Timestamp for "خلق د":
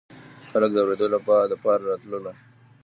0.49-0.77